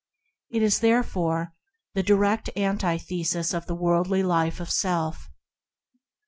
It 0.49 0.63
is 0.63 0.79
the 0.79 1.47
direct 1.93 2.49
antithesis 2.55 3.53
of 3.53 3.67
the 3.67 3.75
worldly 3.75 4.23
life 4.23 4.59
of 4.59 4.71
self. 4.71 5.29